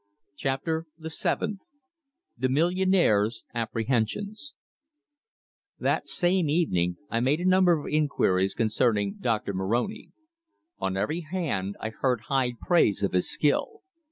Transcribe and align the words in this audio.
CHAPTER 0.35 0.87
THE 0.97 1.11
SEVENTH 1.11 1.67
THE 2.35 2.49
MILLIONAIRE'S 2.49 3.43
APPREHENSIONS 3.53 4.55
That 5.79 6.07
same 6.07 6.49
evening 6.49 6.97
I 7.11 7.19
made 7.19 7.39
a 7.39 7.45
number 7.45 7.79
of 7.79 7.85
inquiries 7.85 8.55
concerning 8.55 9.17
Doctor 9.21 9.53
Moroni. 9.53 10.09
On 10.79 10.97
every 10.97 11.19
hand 11.21 11.77
I 11.79 11.89
heard 11.89 12.21
high 12.21 12.53
praise 12.59 13.03
of 13.03 13.11
his 13.13 13.29
skill. 13.29 13.83